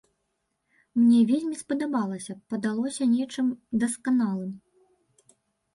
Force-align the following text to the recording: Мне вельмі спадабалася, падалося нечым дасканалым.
Мне 0.99 1.19
вельмі 1.33 1.55
спадабалася, 1.63 2.33
падалося 2.55 3.03
нечым 3.15 3.47
дасканалым. 3.87 4.51